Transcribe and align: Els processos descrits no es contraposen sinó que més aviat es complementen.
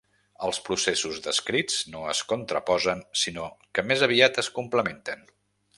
Els 0.45 0.59
processos 0.69 1.19
descrits 1.27 1.75
no 1.95 2.01
es 2.13 2.23
contraposen 2.33 3.07
sinó 3.25 3.47
que 3.79 3.85
més 3.91 4.07
aviat 4.09 4.45
es 4.45 4.55
complementen. 4.61 5.27